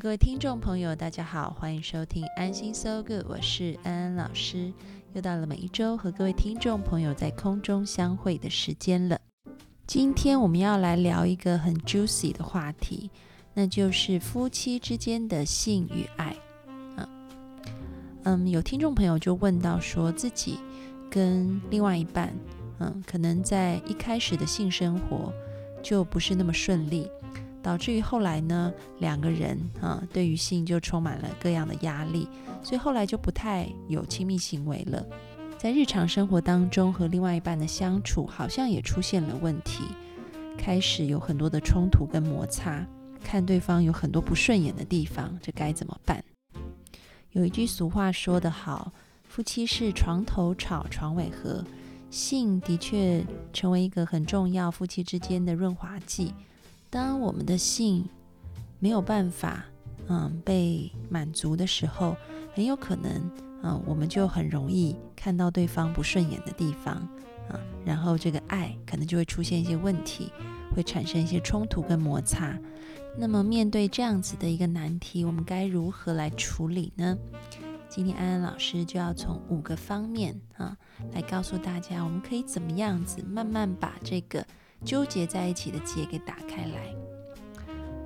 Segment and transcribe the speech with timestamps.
[0.00, 4.72] 各位听众朋友，大家好，欢迎收听安心 So Good，我是安安老师。
[5.12, 9.18] 又到了每一周和各位听众朋友在空中相会的时间了。
[9.88, 13.10] 今天我们要来聊一个很 juicy 的话题，
[13.54, 16.36] 那就是夫妻之间的性与爱。
[16.96, 17.08] 嗯
[18.22, 20.60] 嗯，有听众朋友就问到，说自己
[21.10, 22.32] 跟另外一半，
[22.78, 25.32] 嗯，可能在一开始的性生活
[25.82, 27.10] 就不是那么顺利。
[27.62, 32.28] 导致于后来呢，两个人啊，对于性就充满了各样的压力，
[32.62, 35.04] 所以后来就不太有亲密行为了。
[35.58, 39.82] 在日常生活当中和另外一半的相处，好像也出现了问题，
[40.56, 42.86] 开始有很多的冲突跟摩擦，
[43.24, 46.22] 看对方有很多不顺眼的地方，这该怎么办？
[47.32, 48.92] 有一句俗话说得好，
[49.24, 51.64] 夫妻是床头吵，床尾和，
[52.08, 56.32] 性的确成为一个很重要夫妻之间的润滑剂。
[56.90, 58.08] 当我们的性
[58.78, 59.64] 没有办法，
[60.08, 62.16] 嗯，被满足的时候，
[62.54, 63.30] 很有可能，
[63.62, 66.94] 嗯，我们就很容易看到对方不顺眼的地方，
[67.50, 70.32] 啊，然后这个爱可能就会出现一些问题，
[70.74, 72.58] 会产生一些冲突跟摩擦。
[73.18, 77.18] 那么面对这样子的一个难题，我们该如何来处理呢？
[77.90, 80.76] 今天安安老师就要从五个方面啊，
[81.12, 84.46] 来告诉大家，我们可以怎么样子慢慢把这个。
[84.84, 86.94] 纠结在一起的结给打开来。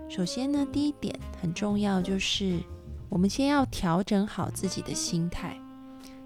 [0.09, 2.58] 首先呢，第一点很重要，就是
[3.08, 5.58] 我们先要调整好自己的心态。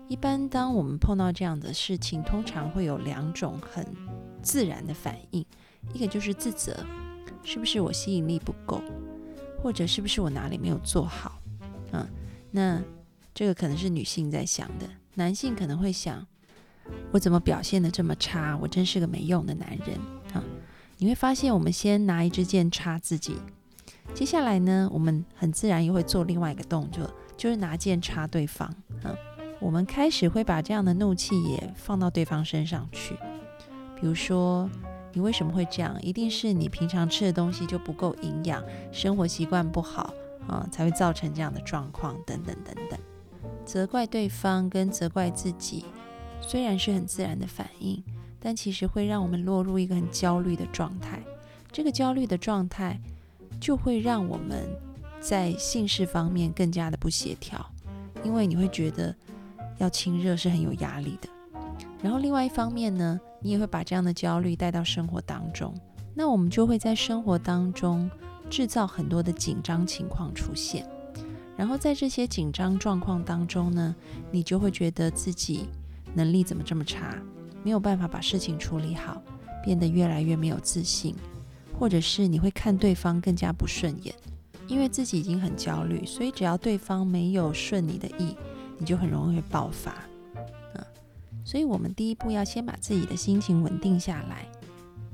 [0.09, 3.85] 一般当我们碰到这样的事情，通常会有两种很
[4.43, 5.45] 自然的反应，
[5.93, 6.77] 一个就是自责，
[7.43, 8.81] 是不是我吸引力不够，
[9.63, 11.41] 或者是不是我哪里没有做好？
[11.93, 12.07] 嗯，
[12.53, 12.81] 那
[13.35, 16.25] 这个可能是女性在想的，男性可能会想，
[17.11, 18.57] 我怎么表现的这么差？
[18.59, 19.99] 我真是个没用的男人。
[20.99, 23.37] 你会发现，我们先拿一支箭插自己，
[24.15, 28.73] 接下来呢，我们很自然又会做另外一个动作，就是拿箭插对方。
[29.05, 29.15] 嗯，
[29.61, 33.15] 我们开始会把这样的怒气也放到对方身上去。
[34.01, 34.71] 比如说，
[35.13, 35.95] 你为什么会这样？
[36.03, 40.15] 一定是你平常吃的东西就不够营养，生活习惯不好
[40.49, 42.17] 啊，才会造成这样的状况。
[42.25, 42.99] 等等等等，
[43.67, 45.85] 责怪对方跟责怪自己，
[46.41, 48.03] 虽然是很自然的反应。
[48.47, 51.21] 但其实会让我们落入一个很焦虑的状态，
[51.73, 52.97] 这个焦虑的状态
[53.61, 54.69] 就会让我们
[55.21, 57.69] 在性事方面更加的不协调，
[58.23, 59.13] 因为你会觉得
[59.79, 61.29] 要亲热是很有压力的。
[62.01, 65.75] 然后另外一方面呢，你也会把这样的焦虑带到生活当中，
[66.15, 68.09] 那我们就会在生活当中
[68.49, 70.89] 制造很多的紧张情况出现。
[71.57, 73.93] 然后在这些紧张状况当中呢，
[74.31, 75.67] 你就会觉得自己
[76.15, 77.21] 能力怎么这么差？
[77.67, 79.21] 没有办法把事情处理好，
[79.61, 81.17] 变得越来越没有自信，
[81.77, 84.15] 或者是你会看对方更加不顺眼，
[84.69, 88.37] 因为自己已经很焦虑，所以只要对方没有顺你的意，
[88.79, 89.93] 你就很容易爆发。
[90.77, 90.85] 嗯，
[91.45, 94.47] 所以我们第一步要先把自己的心情稳定下来。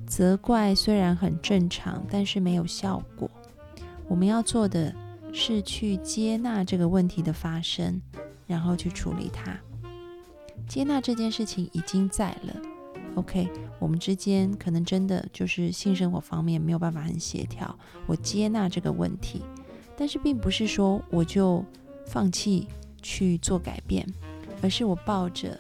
[0.06, 3.30] 责怪虽然很正常，但是没有效果。
[4.06, 4.94] 我们要做的
[5.32, 7.98] 是去接纳这个问题的发生，
[8.46, 9.58] 然后去处理它。
[10.68, 12.62] 接纳这件事情已经在了
[13.16, 17.78] ，OK，我们之间可能真的就是性生活方面没有办法很协调。
[18.06, 19.42] 我接纳这个问题，
[19.96, 21.62] 但是并不是说我就
[22.06, 22.66] 放弃
[23.02, 24.06] 去做改变，
[24.62, 25.58] 而是我抱着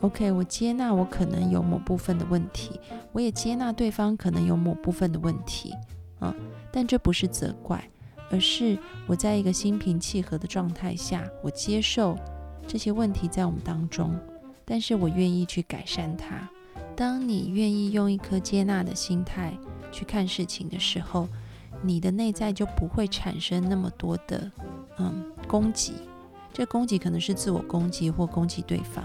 [0.00, 2.80] OK，我接纳我可能有某部分的问题，
[3.12, 5.74] 我也接纳对方可能有某部分的问题，
[6.20, 6.34] 啊，
[6.72, 7.86] 但这不是责怪，
[8.30, 12.16] 而是我在一个心平气和的状态下，我接受。
[12.66, 14.18] 这些问题在我们当中，
[14.64, 16.48] 但是我愿意去改善它。
[16.96, 19.56] 当你愿意用一颗接纳的心态
[19.90, 21.28] 去看事情的时候，
[21.82, 24.50] 你的内在就不会产生那么多的
[24.98, 25.94] 嗯攻击。
[26.52, 29.04] 这攻击可能是自我攻击或攻击对方。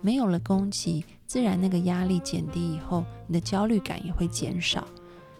[0.00, 4.86] 没有了攻击，自然那个压力减低以后，你的焦虑感也会减少。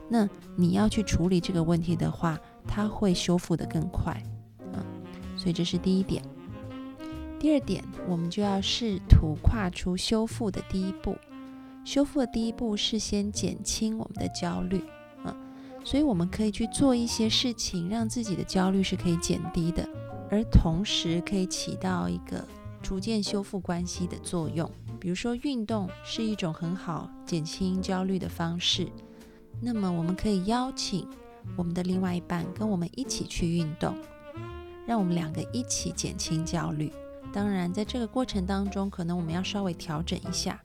[0.09, 4.21] 那你要去处理这个问题的话，它会修复得更快。
[4.73, 4.83] 嗯，
[5.37, 6.23] 所以这是第一点。
[7.39, 11.17] 第二点，我们就要试图跨出修复的第一步。
[11.85, 14.83] 修复的第一步是先减轻我们的焦虑，
[15.25, 15.35] 嗯，
[15.85, 19.89] 所以我们可以去做一些事情，让自己的焦虑是可以减低的，
[20.29, 22.45] 而同时可以起到一个
[22.83, 24.69] 逐渐修复关系的作用。
[24.99, 28.89] 比如说，运动是一种很好减轻焦虑的方式。
[29.61, 31.07] 那么，我们可以邀请
[31.57, 33.97] 我们的另外一半跟我们一起去运动，
[34.85, 36.93] 让我们两个一起减轻焦虑。
[37.39, 40.61] 当然，在这个过程当中，可能我们要稍微调整一下。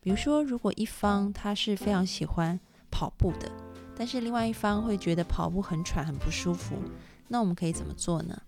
[0.00, 2.58] 比如说，如果一方他是非常喜欢
[2.90, 3.52] 跑步的，
[3.94, 6.76] 但是另外一方会觉得跑步很喘、很不舒服，
[7.28, 8.40] 那我们可以怎么做呢？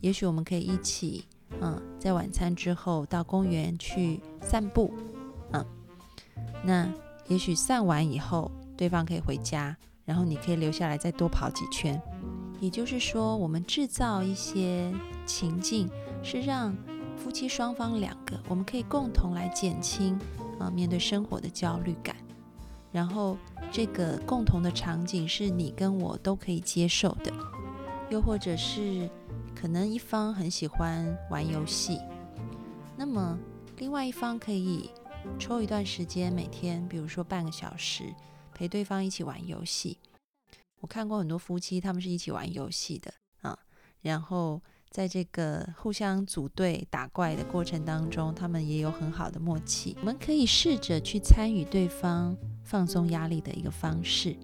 [0.00, 1.24] 也许我们可以一起，
[1.60, 4.94] 嗯，在晚餐之后到公园去散步，
[5.50, 5.66] 嗯，
[6.62, 6.88] 那
[7.26, 8.48] 也许散完以后。
[8.76, 12.00] 对方可以回家，然后你可以留下来再多跑几圈。
[12.60, 14.94] 也就是说，我们制造一些
[15.24, 15.88] 情境，
[16.22, 16.76] 是让
[17.26, 20.16] 夫妻双方两个，我们可以共同来减轻
[20.60, 22.14] 啊面对生活的焦虑感。
[22.92, 23.36] 然后
[23.72, 27.32] 这个共同的场景是你跟我都可以接受的。
[28.10, 29.10] 又或者是
[29.56, 31.98] 可能一方很喜欢玩游戏，
[32.96, 33.36] 那么
[33.78, 34.88] 另外一方可以
[35.36, 38.04] 抽一段时间，每天比如说半个小时。
[38.54, 39.98] 陪对方一起玩游戏，
[40.78, 43.12] 我看过很多夫妻，他们是一起玩游戏的
[43.42, 43.58] 啊。
[44.00, 49.96] 然后在这个互相组队打怪的过程当中，他们也有很好的默契。
[50.00, 54.34] 我们可以试着去参与对方放松压力的一个方式，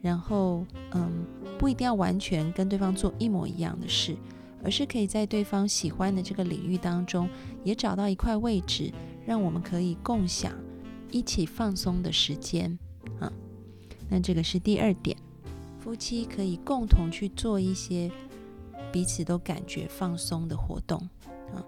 [0.00, 1.24] 然后嗯，
[1.58, 4.16] 不一定要完全跟对方做一模一样的事，
[4.64, 7.28] 而是可以在对方喜欢的这个领域当中，
[7.62, 8.92] 也找到一块位置，
[9.24, 10.52] 让我们可以共享
[11.10, 12.76] 一起放松的时间
[13.20, 13.32] 啊。
[14.08, 15.16] 那这个是第二点，
[15.78, 18.10] 夫妻可以共同去做一些
[18.94, 20.96] 彼此都感觉放松的活动
[21.52, 21.58] 啊，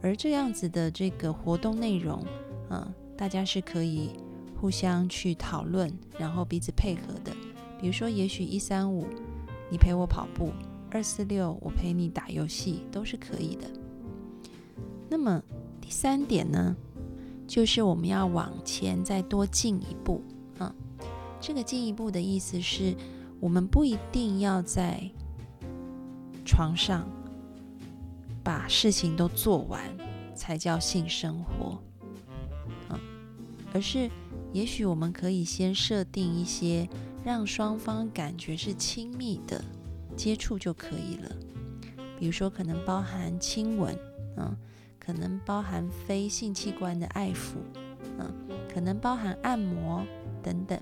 [0.00, 2.24] 而这样子的这个活动内容
[2.68, 4.10] 啊，大家是可以
[4.60, 7.32] 互相去讨论，然后彼此配合的。
[7.80, 9.08] 比如说，也许一三五
[9.68, 10.52] 你陪我跑步，
[10.88, 13.64] 二四六我陪你打游戏，都是可以的。
[15.10, 15.42] 那么
[15.80, 16.76] 第三点呢，
[17.48, 20.22] 就是我们要往前再多进一步。
[20.58, 20.72] 啊
[21.40, 22.94] 这个进一步的意思是，
[23.40, 25.10] 我们不一定要在
[26.44, 27.08] 床上
[28.42, 29.80] 把事情都做完
[30.34, 31.78] 才叫性生活，
[32.90, 32.98] 嗯，
[33.72, 34.10] 而是
[34.52, 36.88] 也许我们可以先设定一些
[37.24, 39.64] 让双方感觉是亲密的
[40.16, 41.30] 接触就可以了，
[42.18, 43.96] 比如说可能包含亲吻，
[44.36, 44.56] 嗯，
[44.98, 47.56] 可能包含非性器官的爱抚，
[48.18, 48.34] 嗯，
[48.72, 50.04] 可能包含按摩
[50.42, 50.80] 等等。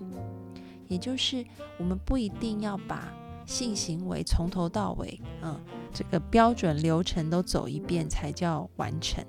[0.88, 1.44] 也就是
[1.78, 3.12] 我们不一定要把
[3.50, 5.60] 性行为从头到尾，嗯，
[5.92, 9.24] 这个标准流程都走一遍才叫完成，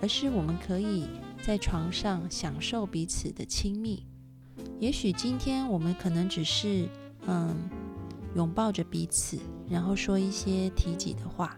[0.00, 1.06] 而是我们可以
[1.42, 4.06] 在床上享受彼此的亲密。
[4.80, 6.88] 也许今天我们可能只是
[7.26, 7.54] 嗯
[8.34, 9.38] 拥抱着彼此，
[9.68, 11.54] 然后说一些提己的话，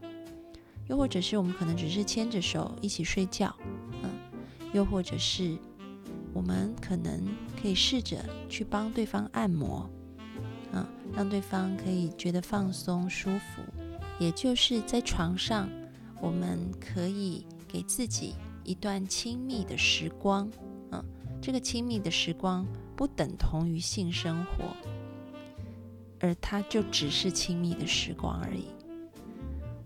[0.88, 3.54] 又或者是我们可能只是牵着手一起睡觉，
[4.02, 4.10] 嗯，
[4.72, 5.56] 又或者是。
[6.32, 7.24] 我们可能
[7.62, 8.18] 可以试着
[8.48, 9.88] 去帮对方按摩，
[10.74, 13.62] 啊，让对方可以觉得放松舒服。
[14.18, 15.68] 也就是在床上，
[16.20, 18.34] 我们可以给自己
[18.64, 20.50] 一段亲密的时光，
[20.90, 21.02] 啊，
[21.40, 22.66] 这个亲密的时光
[22.96, 24.64] 不等同于性生活，
[26.20, 28.66] 而它就只是亲密的时光而已。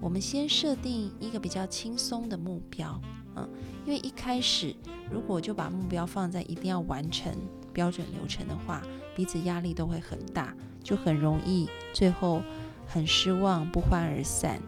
[0.00, 3.00] 我们先设定一个比较轻松的目标。
[3.36, 3.48] 嗯
[3.86, 4.74] 因为一开始
[5.10, 7.32] 如果就把目标放在一定要完成
[7.72, 8.82] 标准流程的话，
[9.16, 12.42] 彼此压力都会很大，就很容易最后
[12.86, 14.60] 很失望，不欢而散。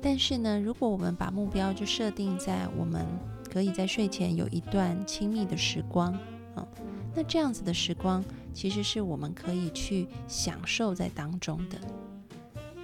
[0.00, 3.06] 但是呢，如果我们把目标就设定在我们
[3.50, 6.18] 可以在睡前有一段亲密的时光，
[6.56, 6.66] 嗯，
[7.14, 11.78] 那这样子的时光其实是我们可以去享受在当中的。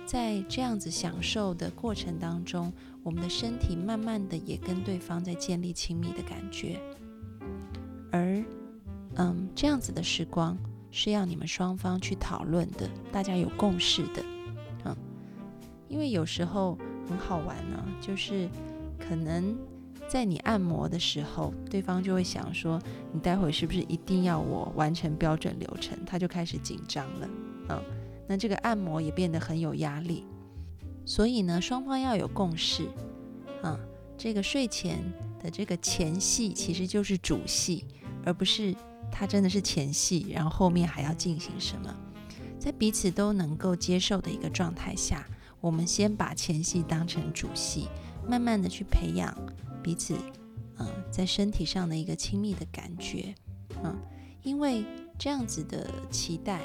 [0.07, 6.81] 在这样子享受的过程当中，我们的身体慢慢的也跟对方在建立亲密的感觉，
[8.11, 8.43] 而
[9.17, 10.57] 嗯，这样子的时光
[10.91, 14.25] 是要你们双方去讨论的，大家有共识的，
[14.85, 14.97] 嗯，
[15.89, 16.79] 因为有时候
[17.09, 18.49] 很好玩呢，就是
[18.99, 19.57] 可能
[20.09, 22.81] 在你按摩的时候，对方就会想说，
[23.13, 27.29] 你待会是不是一定要我完成标准流程，他就开始紧张了，
[27.69, 27.83] 嗯。
[28.31, 30.23] 那这个按摩也变得很有压力，
[31.07, 32.87] 所以呢，双方要有共识
[33.63, 33.81] 啊。
[34.19, 34.99] 这个睡前
[35.43, 37.87] 的这个前戏其实就是主戏，
[38.27, 38.75] 而不是
[39.11, 41.95] 它真的是前戏，然后后面还要进行什么。
[42.59, 45.27] 在彼此都能够接受的一个状态下，
[45.61, 47.89] 我们先把前戏当成主戏，
[48.29, 49.37] 慢慢的去培养
[49.83, 50.17] 彼此，
[50.79, 53.35] 嗯，在身体上的一个亲密的感觉，
[53.83, 53.97] 嗯，
[54.43, 54.85] 因为
[55.19, 56.61] 这样子的期待。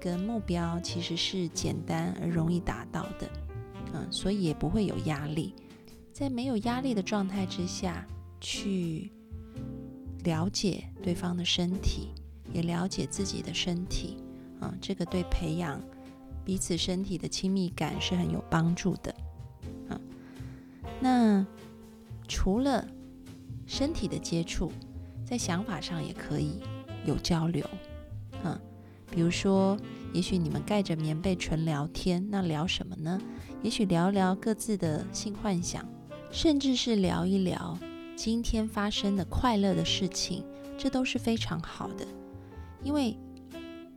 [0.00, 3.28] 跟目标其实是简单而容易达到的，
[3.92, 5.52] 嗯，所以也不会有压力。
[6.12, 8.06] 在没有压力的状态之下，
[8.40, 9.10] 去
[10.24, 12.08] 了解对方的身体，
[12.52, 14.16] 也了解自己的身体，
[14.60, 15.80] 啊，这个对培养
[16.44, 19.14] 彼此身体的亲密感是很有帮助的，
[19.88, 20.00] 啊。
[21.00, 21.46] 那
[22.26, 22.86] 除了
[23.66, 24.72] 身体的接触，
[25.24, 26.60] 在想法上也可以
[27.04, 27.64] 有交流，
[28.42, 28.60] 啊。
[29.10, 29.74] 比如说，
[30.12, 33.18] 也许你们盖着棉被纯聊天，那聊什么呢？
[33.62, 35.82] 也许聊聊各自的性幻想，
[36.30, 37.78] 甚至是聊一聊
[38.18, 40.44] 今天发生的快乐的事情，
[40.76, 42.04] 这都是非常好的。
[42.82, 43.16] 因为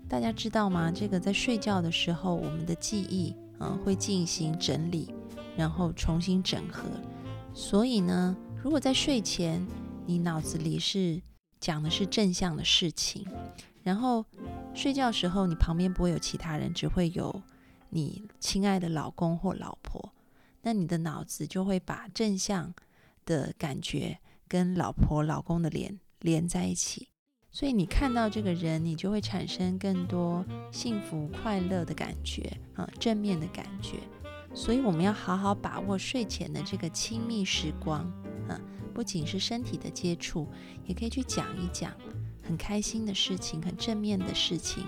[0.07, 0.91] 大家知道吗？
[0.91, 5.11] 这个在睡觉的时候，我们的记忆啊会进行整理，
[5.57, 6.83] 然后重新整合。
[7.51, 9.65] 所以呢，如果在睡前
[10.05, 11.19] 你脑子里是
[11.59, 13.25] 讲的是正向的事情，
[13.81, 14.23] 然后。
[14.73, 17.41] 睡觉时候，你旁边不会有其他人，只会有
[17.89, 20.13] 你亲爱的老公或老婆。
[20.61, 22.73] 那你的脑子就会把正向
[23.31, 24.19] 的感觉
[24.49, 27.07] 跟老婆、老公的脸连在一起，
[27.49, 33.99] 所以你看到这个人，你就会产生更多幸福、快乐的感觉啊，正面的感觉。
[34.53, 38.01] 所以我们要好好把握睡前的这个亲密时光
[38.49, 38.59] 啊，
[38.93, 40.45] 不仅是身体的接触，
[40.85, 41.93] 也可以去讲一讲。
[42.43, 44.83] 很开心的事情，很正面的事情，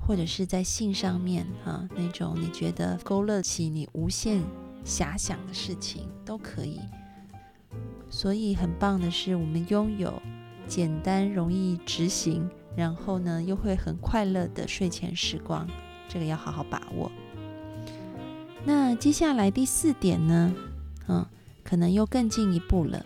[0.00, 4.42] 或者是在性上面啊，那种你觉得勾勒起你无限
[4.86, 6.80] 遐想的事情都可以。
[8.10, 10.20] 所以很棒的是，我们拥有
[10.66, 15.68] 简单容易执行，然后呢又会很快乐的睡前时光，
[16.08, 17.10] 这个要好好把握。
[18.64, 20.54] 那接下来第四点呢，
[21.08, 21.24] 嗯，
[21.62, 23.04] 可能又更进一步了，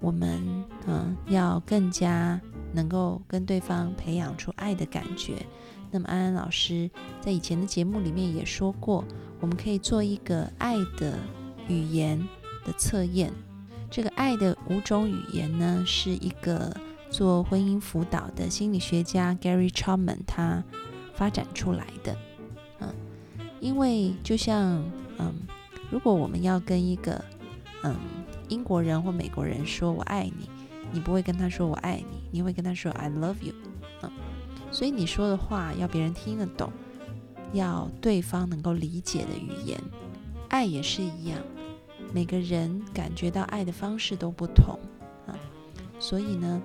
[0.00, 2.40] 我们嗯要更加。
[2.72, 5.44] 能够跟对方培养出爱的感觉，
[5.90, 6.88] 那么安安老师
[7.20, 9.04] 在以前的节目里面也说过，
[9.40, 11.18] 我们可以做一个爱的
[11.66, 12.16] 语言
[12.64, 13.32] 的测验。
[13.90, 16.74] 这个爱的五种语言呢，是一个
[17.10, 20.62] 做婚姻辅导的心理学家 Gary Chapman 他
[21.14, 22.16] 发展出来的。
[22.78, 22.94] 嗯，
[23.60, 24.82] 因为就像
[25.18, 25.34] 嗯，
[25.90, 27.24] 如果我们要跟一个
[27.82, 27.96] 嗯
[28.48, 30.48] 英国人或美国人说我爱你。
[30.92, 33.54] 你不会跟他说我爱你，你会跟他说 I love you，
[34.02, 34.10] 嗯，
[34.72, 36.72] 所以你说的话要别人听得懂，
[37.52, 39.80] 要对方能够理解的语言。
[40.48, 41.38] 爱也是一样，
[42.12, 44.78] 每个人感觉到爱的方式都不同
[45.26, 45.38] 啊，
[45.98, 46.60] 所以呢，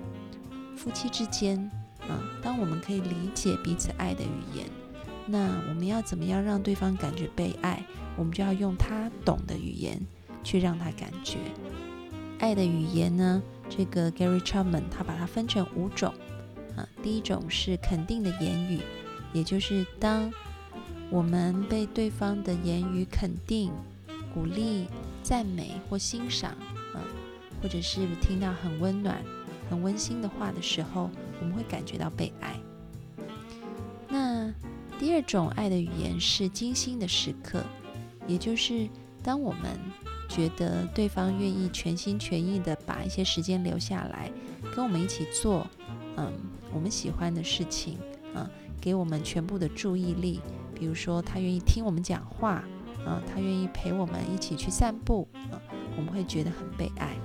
[0.76, 1.58] 夫妻之间
[2.00, 4.66] 啊，当我们可以理解彼此爱的语言，
[5.26, 7.82] 那我们要怎么样让对方感觉被爱？
[8.16, 10.00] 我们就要用他懂的语言
[10.42, 11.38] 去让他感觉
[12.38, 13.42] 爱的语言呢？
[13.68, 16.14] 这个 Gary Chapman 他把它分成五种
[16.76, 18.80] 啊，第一种是肯定的言语，
[19.32, 20.32] 也就是当
[21.10, 23.72] 我们被对方的言语肯定、
[24.36, 24.86] 鼓励、
[25.22, 26.50] 赞美或欣赏
[26.92, 27.00] 啊，
[27.62, 29.24] 或者是听到很温暖、
[29.70, 31.08] 很温馨的话的时候，
[31.40, 32.54] 我们会感觉到被爱。
[34.10, 34.52] 那
[34.98, 37.64] 第二种爱的语言是精心的时刻，
[38.26, 38.86] 也就是
[39.22, 39.80] 当我们
[40.28, 44.30] 觉得对方愿意全心全意的把一些时间留下来，
[44.74, 45.66] 跟我们一起做，
[46.18, 46.30] 嗯，
[46.74, 47.96] 我们喜欢的事情，
[48.34, 50.42] 啊，给我们全部的注意力。
[50.74, 52.62] 比如说，他愿意听我们讲话，
[53.06, 55.62] 啊，他愿意陪我们一起去散步，啊，
[55.96, 57.16] 我们会觉得很被爱。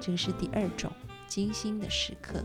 [0.00, 0.92] 这个是第二种
[1.26, 2.44] 精心的时刻。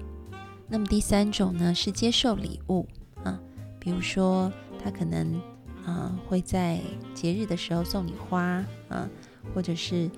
[0.67, 2.88] 那么第三种呢，是接受礼物，
[3.24, 3.39] 啊，
[3.79, 4.51] 比如说
[4.84, 5.39] 他可能，
[5.86, 6.79] 啊，会在
[7.13, 9.08] 节日的时候送你花，啊。
[9.56, 10.12] 或者是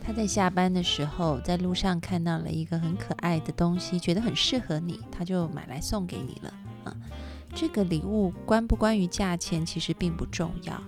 [0.00, 6.96] 他在下班的时候，在路上看到了一个很可爱的东西，觉得很适合你，他就买来送给你了啊。
[7.52, 10.80] 这个礼物关不关于价钱其实并不重要，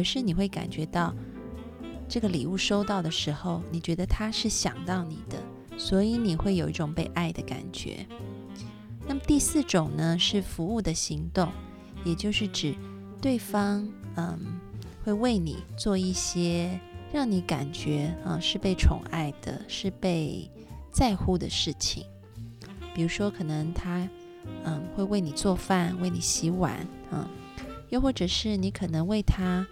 [0.00, 1.14] 而是你会感觉到
[2.08, 5.36] 这个礼物收到的时候，你觉得他是想到你的，
[5.76, 8.06] 所以你会有一种被爱的感觉。
[9.06, 11.52] 那么第四种呢，是服务的行动，
[12.02, 12.74] 也就是指
[13.20, 14.58] 对方嗯
[15.04, 16.80] 会为你做一些。
[17.12, 20.48] 让你感觉啊是被宠爱的，是被
[20.92, 22.04] 在乎的事情。
[22.94, 24.08] 比如说，可能他
[24.62, 27.28] 嗯会为你做饭，为你洗碗，嗯，
[27.88, 29.66] 又或者是你可能为他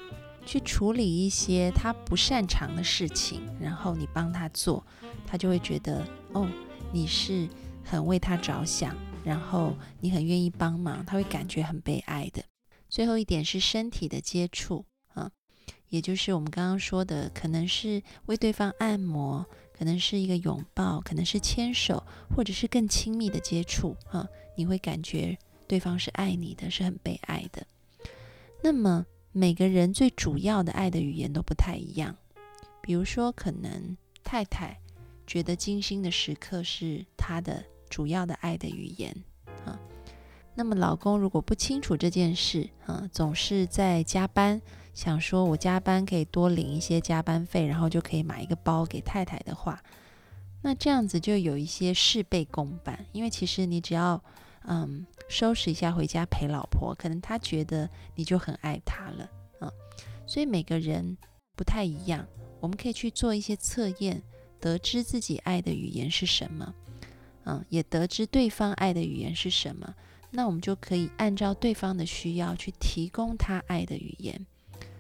[0.49, 4.83] 去处理一些他不擅长的事情，然后你帮他做，
[5.27, 6.03] 他就会觉得
[6.33, 6.49] 哦
[6.91, 7.47] 你是
[7.85, 12.43] 很为他着想，然后你很愿意帮忙，他会感觉很被爱的。
[12.89, 14.87] 最后一点是身体的接触。
[15.13, 15.31] 啊
[15.91, 19.45] 也就是我们刚刚说的，可能是为对方按摩，
[19.77, 22.03] 可能是一个拥抱，可能是牵手，
[22.35, 24.27] 或者是更亲密的接触啊，
[24.57, 25.37] 你会感觉
[25.67, 27.67] 对方是爱你的，是很被爱的。
[28.63, 29.05] 那么
[29.39, 32.17] 每个人最主要的爱的语言都不太一样。
[32.83, 34.77] 比如说，可能太太
[35.29, 39.15] 觉得精心的时刻是她的主要的爱的语言
[39.65, 39.79] 啊。
[40.57, 44.61] 那么老公如果不清楚这件事啊，总是在加班，
[44.93, 49.81] 想说我加班可以多领一些加班费，然后就可以买一个包给太太的话，
[50.63, 53.07] 那这样子就有一些事倍功半。
[53.13, 54.21] 因为其实你只要
[54.65, 59.71] 嗯收拾一下回家陪老婆，可能他觉得你就很爱他了啊。
[60.27, 61.17] 所以每个人
[61.57, 62.27] 不太一样，
[62.61, 64.23] 我们可以去做一些测验，
[64.61, 66.75] 得知自己爱的语言是什么，
[67.45, 69.95] 嗯，也得知对方爱的语言是什么。
[70.31, 74.47] 那我们就可以按照对方的需要去提供他爱的语言，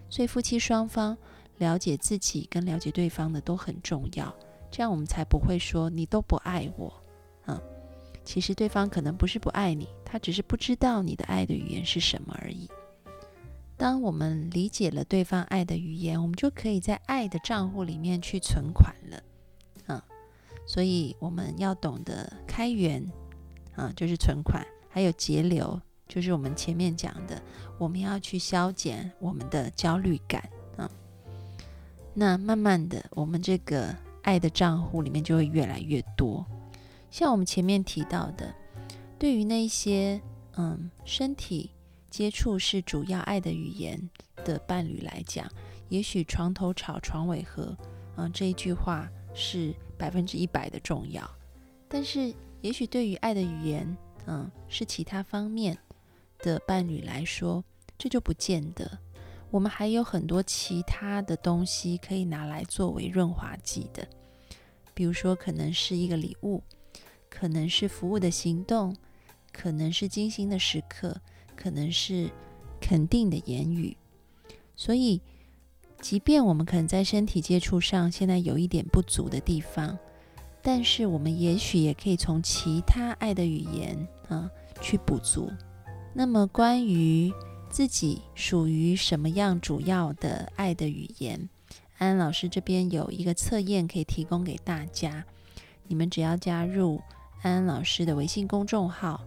[0.08, 1.16] 所以夫妻双方
[1.58, 4.34] 了解自己跟了解对方的都很重要，
[4.70, 7.02] 这样我们才不会说你都不爱我，
[8.28, 12.68] 其实对方可能不是不爱你，他只是不知道你的爱的语言是什么而已。
[13.74, 19.22] 当我们理解了对方爱的语言，我们就可以在爱的账户里面去存款了，
[19.86, 20.02] 嗯，
[20.66, 23.02] 所以我们要懂得开源，
[23.74, 24.62] 啊，就是存款。
[24.90, 27.40] 还有节流，就是我们前面讲的，
[27.78, 30.90] 我们要去消减我们的焦虑感啊。
[32.12, 36.44] 那慢慢的，我们这个爱的账户里面就会越来越多。
[37.10, 38.54] 像我们前面提到的，
[39.18, 40.20] 对于那些
[40.56, 41.70] 嗯身体
[42.10, 43.98] 接触是主要爱的语言
[44.44, 45.50] 的伴侣来讲，
[45.88, 47.76] 也许床头吵床尾和，
[48.16, 51.28] 嗯这一句话是百分之一百的重要。
[51.88, 53.96] 但是，也许对于爱的语言，
[54.26, 55.78] 嗯，是其他方面
[56.40, 57.64] 的伴侣来说，
[57.96, 58.98] 这就不见得。
[59.50, 64.06] 我们还有很多其他的东西可以拿来作为润滑剂的，
[64.92, 66.62] 比如说可能是一个礼物，
[67.30, 68.96] 可能是服务的行动，
[69.52, 71.20] 可能是精心的时刻，
[71.56, 72.30] 可能是
[72.80, 73.96] 肯定的言语。
[74.76, 75.20] 所以，
[76.00, 79.98] 即便我们可能在身体接触上现在有一点不足的地方。
[80.60, 84.50] 但是我们也许也可以从其他爱的语言啊
[84.80, 85.50] 去补足。
[86.12, 87.32] 那么关于
[87.70, 91.48] 自己属于什么样主要的爱的语言，
[91.96, 95.24] 安安老师这边有一个测验可以提供给大家。
[95.86, 97.00] 你们只要加入
[97.42, 99.22] 安安老师的微信公众号，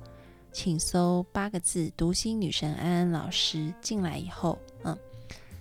[0.51, 4.97] 请搜八个字“读心女神安安老师”进来以后，嗯，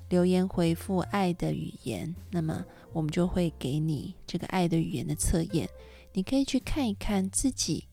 [0.08, 2.64] 留言回复“爱的语言”，那么。
[2.92, 5.68] 我们就会给你这个爱的语言的测验，
[6.12, 7.84] 你可以去看一看自己，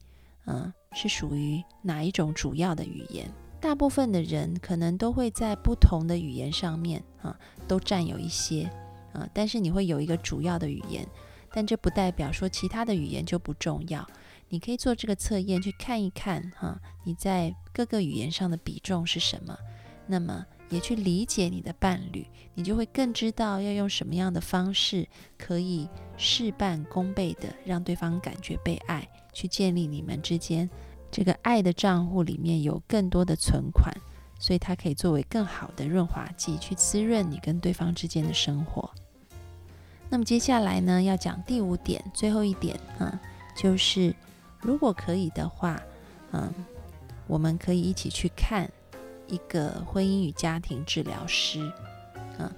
[0.47, 3.31] 嗯，是属于哪一种主要的语言。
[3.61, 8.63] 大部分的人可能都会在不同的语言上面啊，都占有一些，
[9.13, 11.07] 啊，但是你会有一个主要的语言，
[11.51, 14.03] 但这不代表说其他的语言就不重要。
[14.49, 19.57] 你可以做这个测验去看一看，哈，你在各个语言上的比重是什么。
[20.05, 20.45] 那么。
[20.69, 25.07] 也去理解你的伴侣，你就会更知道要用什么样的方式
[25.37, 30.69] 可以事半功倍的让对方感觉被爱，去建立你们之间
[31.09, 33.95] 这个爱的账户里面有更多的存款，
[34.37, 38.91] 所以它可以作为更好的润滑剂，去滋润你跟对方之间的生活。
[40.09, 43.17] 那么接下来呢，要讲第五点，最后一点啊，
[43.55, 44.13] 就是
[44.61, 45.81] 如果可以的话，
[46.31, 46.53] 嗯，
[47.27, 48.69] 我们可以一起去看。
[49.29, 51.59] 一个婚姻与家庭治疗师，
[52.37, 52.49] 啊，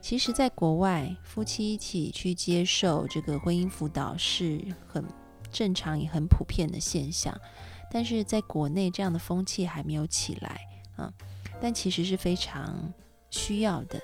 [0.00, 5.04] 其实，在国外，夫妻一起去接受这个婚姻辅导是很
[5.52, 7.38] 正常也很普遍的现象。
[7.90, 10.62] 但是，在国内，这样的风气还没有起来，
[10.96, 11.12] 啊，
[11.60, 12.90] 但其实是非常
[13.28, 14.00] 需要的，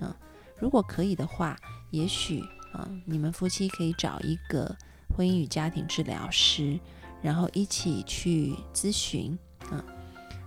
[0.00, 0.16] 啊，
[0.56, 1.54] 如果可以的话，
[1.90, 2.40] 也许
[2.72, 4.74] 啊，你们夫妻可以找一个
[5.18, 6.78] 婚姻与家庭治疗师，
[7.20, 9.36] 然后一起去咨询，
[9.68, 9.84] 啊。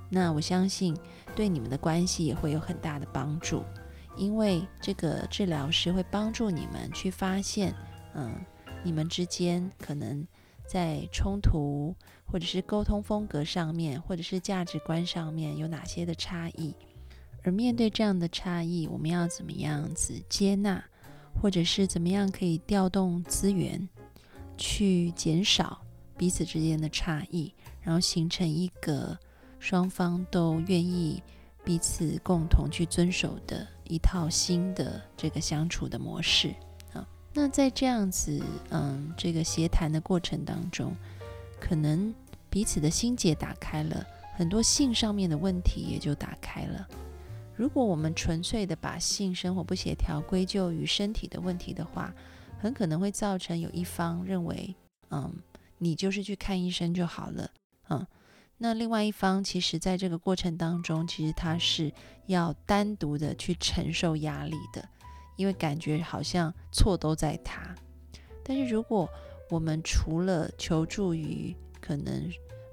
[0.10, 0.98] 那我相信
[1.36, 3.66] 对你们的关系也会有很大的帮助，
[4.16, 7.76] 因为这个治疗师会帮助你们去发现，
[8.14, 8.34] 嗯，
[8.82, 10.26] 你们之间可能
[10.66, 11.94] 在冲突
[12.26, 16.74] 或者是沟通风格上面，或者是价值观上面有哪些的差异，
[17.44, 20.82] 而面对这样的差异，我们要怎么样子接纳，
[21.42, 23.90] 或者是怎么样可以调动资源
[24.58, 25.82] 去减少
[26.18, 29.18] 彼此之间的差异，然后形成一个。
[29.64, 31.22] 双方都愿意
[31.64, 36.52] 彼此共同去遵守的一套新的这个相处的模式
[36.94, 37.08] 啊。
[37.32, 40.96] 那在这样子嗯这个协谈的过程当中，
[41.60, 42.12] 可能
[42.50, 46.88] 彼此的心结打开了，很多性上面的问题也就打开了。
[47.56, 52.12] 如果我们纯粹的把性生活不协调归咎于身体的问题的话，
[52.62, 54.76] 很可能会造成有一方认为
[55.10, 55.34] 嗯
[55.80, 57.50] 你就是去看医生就好了
[57.89, 58.06] 嗯。
[58.63, 61.91] 那另外一方，其实在这个过程当中，其实他是
[62.28, 64.88] 要单独的去承受压力的，
[65.36, 67.74] 因为感觉好像错都在他。
[68.43, 69.10] 但是如果
[69.50, 72.32] 我们除了求助于可能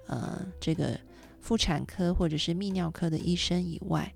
[0.08, 1.00] 呃这个
[1.40, 4.14] 妇产科或者是泌尿科的医生以外，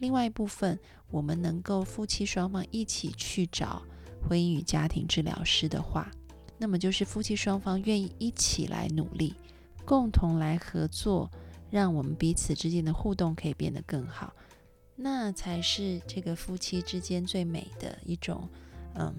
[0.00, 0.76] 另外一部分，
[1.12, 3.80] 我们能够夫妻双方一起去找
[4.28, 6.10] 婚姻与家庭治疗师的话，
[6.58, 9.34] 那么就是夫妻双方愿意一起来努力。
[9.84, 11.28] 共同来合作，
[11.68, 14.32] 让我们彼此之间的互动可以变得更好，
[14.94, 18.48] 那才是这个夫妻之间最美的一种，
[18.94, 19.12] 嗯，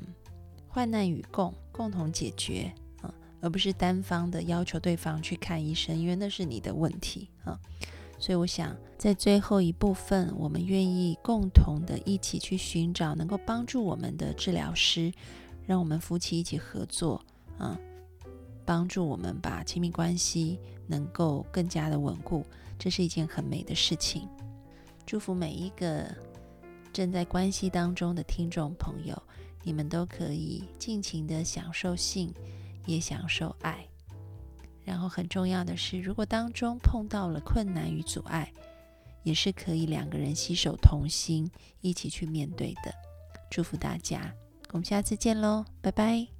[0.70, 7.60] 患难与共，共同解决，嗯，而不是单方的要求对方去看医生，因为那是你的问题，啊，
[8.24, 15.12] 所以我想在最后一部分，我们愿意共同的一起去寻找能够帮助我们的治疗师，
[15.66, 17.22] 让我们夫妻一起合作，
[17.60, 17.78] 嗯。
[18.64, 20.58] 帮助我们把亲密关系
[20.88, 22.46] 能够更加的稳固，
[22.80, 24.26] 这是一件很美的事情。
[25.06, 26.10] 祝福每一个
[26.94, 29.22] 正在关系当中的听众朋友，
[29.64, 32.34] 你们都可以尽情的享受性，
[32.86, 33.86] 也享受爱。
[34.84, 38.52] 然后很重要的是，如果当中碰到了困难与阻碍，
[39.24, 41.50] 也是可以两个人携手同心，
[41.82, 42.94] 一起去面对的。
[43.50, 44.34] 祝福大家，
[44.72, 46.33] 我们下次见喽，拜拜。